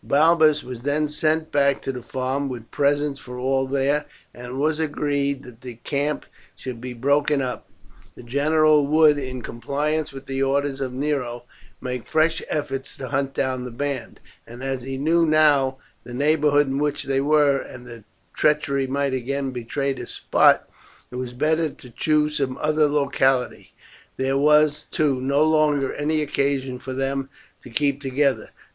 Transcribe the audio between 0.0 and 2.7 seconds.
Balbus was then sent back to the farm